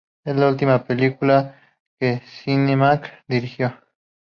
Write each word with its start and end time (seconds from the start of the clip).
Es 0.23 0.35
la 0.35 0.49
última 0.49 0.83
película 0.83 1.59
que 1.99 2.21
Zinnemann 2.25 3.01
dirigió. 3.27 3.79